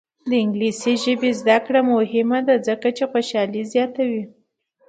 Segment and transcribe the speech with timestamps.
[0.29, 4.23] د انګلیسي ژبې زده کړه مهمه ده ځکه چې خوشحالي زیاتوي.